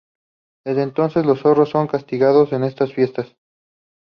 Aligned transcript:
Desde 0.65 0.81
entonces, 0.81 1.27
los 1.27 1.41
zorros 1.41 1.69
son 1.69 1.85
castigados 1.85 2.53
en 2.53 2.63
estas 2.63 2.91
fiestas. 2.91 3.35